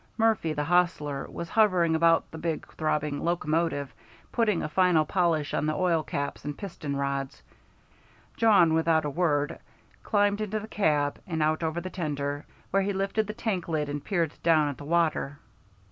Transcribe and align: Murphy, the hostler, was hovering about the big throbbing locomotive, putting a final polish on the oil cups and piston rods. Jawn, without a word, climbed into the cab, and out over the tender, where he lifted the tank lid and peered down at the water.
Murphy, 0.17 0.51
the 0.51 0.63
hostler, 0.63 1.27
was 1.29 1.47
hovering 1.49 1.93
about 1.93 2.31
the 2.31 2.37
big 2.39 2.65
throbbing 2.73 3.23
locomotive, 3.23 3.93
putting 4.31 4.63
a 4.63 4.67
final 4.67 5.05
polish 5.05 5.53
on 5.53 5.67
the 5.67 5.75
oil 5.75 6.01
cups 6.01 6.43
and 6.43 6.57
piston 6.57 6.95
rods. 6.95 7.43
Jawn, 8.35 8.73
without 8.73 9.05
a 9.05 9.11
word, 9.11 9.59
climbed 10.01 10.41
into 10.41 10.59
the 10.59 10.67
cab, 10.67 11.19
and 11.27 11.43
out 11.43 11.61
over 11.61 11.79
the 11.81 11.91
tender, 11.91 12.47
where 12.71 12.81
he 12.81 12.93
lifted 12.93 13.27
the 13.27 13.33
tank 13.33 13.67
lid 13.67 13.89
and 13.89 14.03
peered 14.03 14.33
down 14.41 14.69
at 14.69 14.77
the 14.79 14.85
water. 14.85 15.37